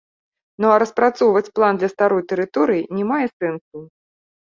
Ну, 0.63 0.71
а 0.75 0.79
распрацоўваць 0.83 1.53
план 1.61 1.73
для 1.83 1.89
старой 1.95 2.27
тэрыторыі 2.35 2.89
не 2.99 3.03
мае 3.15 3.25
сэнсу. 3.39 3.89